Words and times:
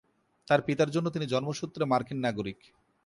তার 0.47 0.59
পিতার 0.61 0.89
জন্য 0.89 1.07
তিনি 1.09 1.25
জন্মসূত্রে 1.25 1.83
মার্কিন 1.85 2.19
নাগরিক। 2.19 2.59